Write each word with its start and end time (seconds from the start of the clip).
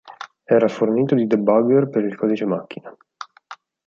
Era 0.57 0.67
fornito 0.67 1.13
di 1.13 1.27
debugger 1.27 1.87
per 1.89 2.03
il 2.05 2.15
codice 2.15 2.45
macchina. 2.47 2.91